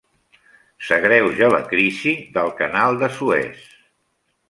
S'agreuja 0.87 1.51
la 1.57 1.61
crisi 1.75 2.17
del 2.39 2.53
canal 2.65 3.01
de 3.05 3.15
Suez. 3.19 3.73